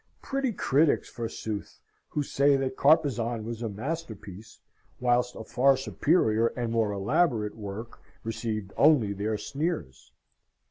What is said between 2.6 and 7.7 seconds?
that Carpezan was a masterpiece, whilst a far superior and more elaborate